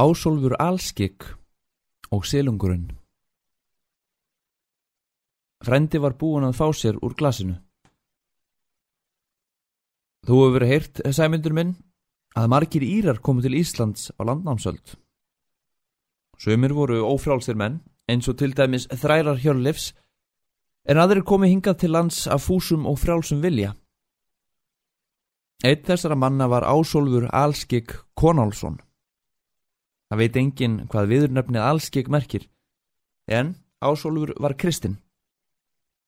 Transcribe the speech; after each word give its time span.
Ásólfur 0.00 0.54
Alskik 0.56 1.24
og 2.10 2.22
Silungurinn 2.24 2.86
Frendi 5.60 6.00
var 6.00 6.14
búin 6.16 6.46
að 6.46 6.56
fá 6.56 6.70
sér 6.72 6.96
úr 7.04 7.12
glasinu. 7.18 7.58
Þú 10.24 10.38
hefur 10.38 10.56
verið 10.56 10.72
heyrt, 10.72 11.02
sæmyndur 11.18 11.56
minn, 11.58 11.76
að 12.32 12.48
margir 12.54 12.88
Írar 12.88 13.20
komu 13.20 13.44
til 13.44 13.58
Íslands 13.60 14.08
á 14.16 14.24
landnámsöld. 14.24 14.96
Sumir 16.40 16.72
voru 16.72 17.04
ófrálsir 17.04 17.60
menn, 17.60 17.82
eins 18.08 18.32
og 18.32 18.40
til 18.40 18.56
dæmis 18.56 18.88
þrærar 18.88 19.44
hjörlefs, 19.44 19.92
en 20.88 20.96
aðrir 20.96 21.26
komi 21.28 21.52
hingað 21.52 21.82
til 21.82 21.92
lands 21.92 22.24
af 22.24 22.46
fúsum 22.48 22.88
og 22.88 23.02
frálsum 23.04 23.44
vilja. 23.44 23.74
Eitt 25.60 25.84
þessara 25.84 26.16
manna 26.16 26.48
var 26.48 26.64
Ásólfur 26.64 27.28
Alskik 27.28 27.98
Konálsson. 28.16 28.80
Það 30.10 30.20
veit 30.22 30.36
engin 30.40 30.76
hvað 30.90 31.10
viðurnöfnið 31.12 31.62
allskegg 31.62 32.10
merkir, 32.10 32.48
en 33.30 33.54
Ásólfur 33.80 34.34
var 34.42 34.56
kristinn. 34.58 34.98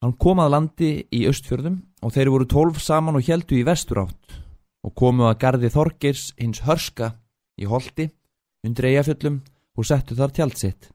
Hann 0.03 0.17
kom 0.19 0.41
að 0.43 0.51
landi 0.57 0.91
í 1.15 1.23
östfjörðum 1.31 1.79
og 2.03 2.13
þeir 2.13 2.31
voru 2.35 2.49
tólf 2.51 2.81
saman 2.83 3.17
og 3.17 3.29
heldu 3.29 3.61
í 3.61 3.65
vestur 3.65 4.03
átt 4.03 4.41
og 4.83 4.95
komu 4.99 5.29
að 5.29 5.39
gardi 5.45 5.71
Þorgeirs 5.71 6.33
hins 6.41 6.65
hörska 6.67 7.13
í 7.55 7.69
holdi 7.71 8.09
undir 8.67 8.91
eigafjöllum 8.91 9.39
og 9.79 9.87
settu 9.87 10.19
þar 10.19 10.35
tjaldsitt. 10.35 10.91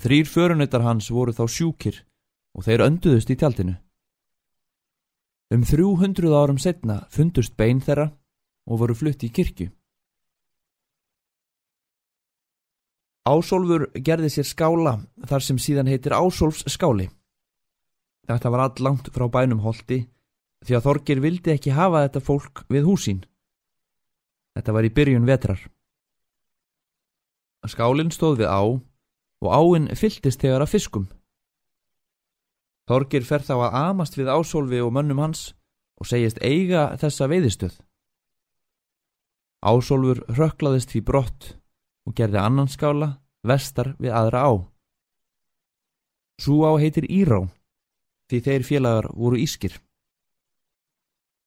Þrýr 0.00 0.26
förunautar 0.32 0.84
hans 0.86 1.10
voru 1.12 1.34
þá 1.36 1.44
sjúkir 1.44 2.00
og 2.56 2.64
þeir 2.64 2.86
önduðust 2.86 3.30
í 3.30 3.36
tjaldinu. 3.36 3.74
Um 5.52 5.66
300 5.66 6.32
árum 6.32 6.58
setna 6.62 7.02
fundust 7.10 7.56
bein 7.58 7.82
þeirra 7.84 8.08
og 8.70 8.80
voru 8.80 8.96
flutt 8.96 9.26
í 9.26 9.32
kirkju. 9.34 9.68
Ásólfur 13.30 13.86
gerði 13.94 14.30
sér 14.32 14.46
skála 14.48 14.94
þar 15.30 15.44
sem 15.44 15.58
síðan 15.60 15.90
heitir 15.90 16.16
Ásólfs 16.16 16.64
skáli. 16.72 17.06
Þetta 18.26 18.50
var 18.50 18.64
all 18.64 18.84
langt 18.86 19.10
frá 19.14 19.26
bænum 19.30 19.62
holdi 19.62 20.04
því 20.66 20.76
að 20.76 20.86
Þorgir 20.86 21.20
vildi 21.24 21.52
ekki 21.54 21.74
hafa 21.76 22.04
þetta 22.06 22.22
fólk 22.24 22.64
við 22.72 22.88
húsín. 22.88 23.20
Þetta 24.56 24.74
var 24.76 24.86
í 24.86 24.92
byrjun 24.96 25.28
vetrar. 25.28 25.62
Skálinn 27.70 28.12
stóð 28.12 28.42
við 28.42 28.50
á 28.50 28.62
og 29.40 29.48
áinn 29.52 29.88
fylltist 29.96 30.42
þegar 30.42 30.64
að 30.64 30.72
fiskum. 30.74 31.06
Þorgir 32.90 33.24
fer 33.24 33.44
þá 33.46 33.54
að 33.68 33.78
amast 33.84 34.18
við 34.18 34.32
Ásólfi 34.32 34.80
og 34.82 34.92
mönnum 34.96 35.22
hans 35.22 35.52
og 36.00 36.08
segist 36.10 36.40
eiga 36.42 36.90
þessa 36.98 37.28
veiðistöð. 37.30 37.76
Ásólfur 39.62 40.24
rökklaðist 40.34 40.90
því 40.94 41.04
brott 41.06 41.50
og 42.10 42.16
gerði 42.18 42.40
annan 42.42 42.66
skála 42.66 43.12
vestar 43.46 43.94
við 44.02 44.10
aðra 44.10 44.42
á. 44.42 44.52
Sú 46.42 46.64
á 46.66 46.74
heitir 46.82 47.06
Írá, 47.06 47.44
því 48.26 48.38
þeir 48.46 48.66
félagar 48.66 49.06
voru 49.14 49.38
ískir. 49.38 49.76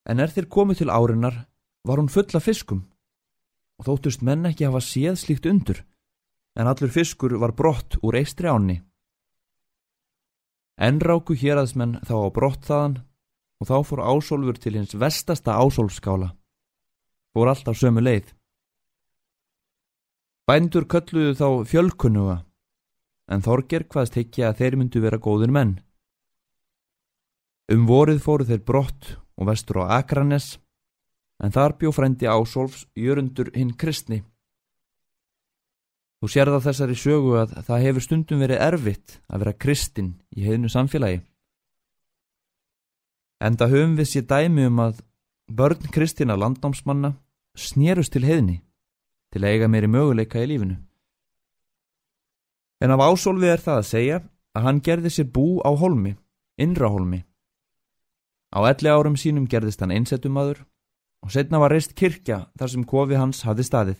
En 0.08 0.23
er 0.23 0.31
þeir 0.31 0.47
komið 0.47 0.84
til 0.84 0.91
árinar 0.94 1.45
var 1.84 2.00
hún 2.00 2.11
fulla 2.11 2.39
fiskum 2.39 2.86
og 3.80 3.88
þóttust 3.88 4.23
menn 4.23 4.45
ekki 4.47 4.67
hafa 4.69 4.80
séð 4.86 5.17
slíkt 5.19 5.47
undur, 5.50 5.81
en 6.56 6.69
allur 6.69 6.91
fiskur 6.94 7.34
var 7.41 7.56
brott 7.58 7.97
úr 8.06 8.16
eistri 8.19 8.47
ánni. 8.47 8.78
En 10.78 11.02
ráku 11.02 11.36
héraðsmenn 11.36 12.00
þá 12.08 12.16
á 12.23 12.30
brott 12.31 12.64
þaðan 12.69 13.02
og 13.59 13.67
þá 13.67 13.75
fór 13.89 14.03
ásólfur 14.06 14.61
til 14.61 14.78
hins 14.78 14.95
vestasta 14.95 15.58
ásólfskála. 15.59 16.31
Fór 17.34 17.52
alltaf 17.52 17.80
sömu 17.80 18.03
leið. 18.03 18.31
Bændur 20.44 20.84
kölluðu 20.92 21.38
þá 21.40 21.48
fjölkunnuga, 21.72 22.34
en 23.32 23.44
Þorger 23.46 23.86
hvaðst 23.88 24.18
ekki 24.20 24.42
að 24.44 24.58
þeir 24.60 24.76
myndu 24.76 25.00
vera 25.00 25.16
góðir 25.16 25.54
menn. 25.56 25.78
Um 27.72 27.86
vorið 27.88 28.20
fóru 28.26 28.48
þeir 28.50 28.66
brott 28.68 29.14
og 29.40 29.48
vestur 29.48 29.80
á 29.88 30.03
Akranes, 30.03 30.58
en 31.40 31.56
þar 31.56 31.78
bjó 31.80 31.94
frendi 31.96 32.28
Ásólfs 32.28 32.84
jörundur 33.00 33.53
hinn 33.56 33.72
kristni. 33.80 34.20
Þú 36.20 36.32
sér 36.36 36.52
það 36.52 36.68
þessari 36.68 37.00
sögu 37.00 37.40
að 37.40 37.56
það 37.64 37.86
hefur 37.88 38.08
stundum 38.09 38.44
verið 38.44 38.66
erfitt 38.68 39.16
að 39.32 39.46
vera 39.46 39.56
kristin 39.64 40.12
í 40.36 40.44
heðnu 40.44 40.72
samfélagi. 40.72 41.24
En 43.40 43.56
það 43.56 43.78
höfum 43.78 43.96
við 43.96 44.12
sér 44.12 44.28
dæmi 44.28 44.68
um 44.68 44.84
að 44.90 45.00
börn 45.48 45.88
kristina 45.96 46.36
landnámsmanna 46.36 47.16
snérust 47.56 48.12
til 48.12 48.28
heðni 48.28 48.59
til 49.34 49.42
að 49.42 49.50
eiga 49.50 49.68
meiri 49.68 49.90
möguleika 49.90 50.44
í 50.44 50.50
lífinu. 50.52 50.78
En 52.84 52.94
af 52.94 53.02
ásólfi 53.02 53.50
er 53.50 53.62
það 53.64 53.80
að 53.80 53.90
segja 53.90 54.18
að 54.54 54.66
hann 54.68 54.82
gerði 54.86 55.10
sér 55.10 55.30
bú 55.34 55.48
á 55.66 55.74
holmi, 55.74 56.14
innra 56.62 56.92
holmi. 56.94 57.24
Á 58.54 58.62
elli 58.70 58.90
árum 58.94 59.18
sínum 59.18 59.48
gerðist 59.50 59.82
hann 59.82 59.96
einsettumadur 59.96 60.62
og 61.24 61.32
setna 61.34 61.58
var 61.64 61.74
reist 61.74 61.96
kirkja 61.98 62.44
þar 62.60 62.70
sem 62.70 62.84
kofi 62.86 63.18
hans 63.18 63.42
hafði 63.48 63.66
staðið. 63.66 64.00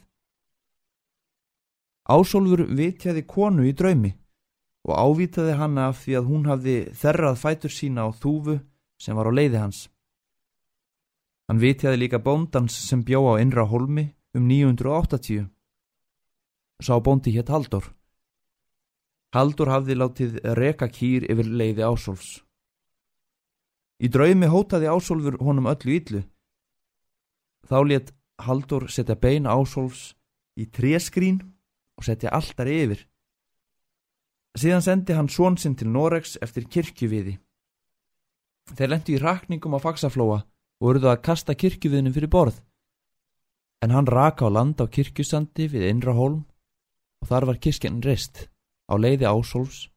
Ásólfur 2.04 2.68
vitjaði 2.68 3.24
konu 3.26 3.66
í 3.66 3.74
draumi 3.74 4.12
og 4.84 5.00
ávitaði 5.00 5.56
hanna 5.58 5.88
því 5.96 6.18
að 6.20 6.30
hún 6.30 6.50
hafði 6.52 6.78
þerrað 7.00 7.40
fætur 7.40 7.74
sína 7.74 8.06
á 8.06 8.10
þúfu 8.12 8.60
sem 9.00 9.16
var 9.16 9.32
á 9.32 9.34
leiði 9.34 9.58
hans. 9.58 9.88
Hann 11.48 11.64
vitjaði 11.64 12.04
líka 12.04 12.20
bóndans 12.20 12.76
sem 12.76 13.02
bjó 13.08 13.24
á 13.34 13.42
innra 13.42 13.66
holmi 13.72 14.12
um 14.34 14.48
980. 14.48 15.50
Sá 16.82 17.00
bóndi 17.00 17.32
hétt 17.36 17.52
Haldur. 17.54 17.86
Haldur 19.34 19.70
hafði 19.70 19.98
látið 19.98 20.40
reka 20.58 20.90
kýr 20.90 21.26
yfir 21.30 21.50
leiði 21.50 21.86
Ásólfs. 21.86 22.42
Í 24.02 24.10
draumi 24.10 24.50
hótaði 24.50 24.90
Ásólfur 24.90 25.38
honum 25.42 25.70
öllu 25.70 25.96
yllu. 26.00 26.24
Þá 27.70 27.78
let 27.88 28.12
Haldur 28.42 28.90
setja 28.90 29.16
bein 29.16 29.46
Ásólfs 29.46 30.14
í 30.58 30.66
tréskrín 30.66 31.40
og 31.98 32.06
setja 32.06 32.34
alltar 32.34 32.68
yfir. 32.68 33.06
Síðan 34.58 34.86
sendi 34.86 35.14
hann 35.18 35.30
svonsinn 35.30 35.78
til 35.78 35.90
Noregs 35.90 36.38
eftir 36.42 36.66
kirkjuviði. 36.70 37.40
Þeir 38.74 38.90
lendi 38.90 39.16
í 39.16 39.22
rakningum 39.22 39.78
á 39.78 39.80
faksaflóa 39.82 40.44
og 40.82 40.90
eruðu 40.90 41.10
að 41.10 41.24
kasta 41.26 41.56
kirkjuviðnum 41.58 42.14
fyrir 42.14 42.30
borð 42.34 42.62
en 43.84 43.92
hann 43.92 44.08
raka 44.08 44.48
á 44.48 44.50
land 44.56 44.80
á 44.80 44.88
kirkjusandi 44.88 45.68
við 45.74 45.90
Innrahólm 45.92 46.42
og 47.22 47.30
þar 47.30 47.48
var 47.50 47.60
kirkjan 47.64 48.00
reist 48.08 48.48
á 48.88 48.96
leiði 48.96 49.28
ásóls 49.28 49.88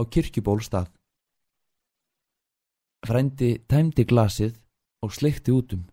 á 0.00 0.02
kirkjubólstað. 0.08 0.88
Frændi 3.04 3.50
tæmdi 3.68 4.04
glasið 4.08 4.56
og 5.04 5.12
sleikti 5.12 5.52
út 5.52 5.76
um. 5.76 5.84